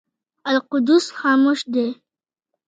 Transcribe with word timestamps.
القدس 0.51 1.05
خاموشه 1.19 1.65
دی. 1.73 1.87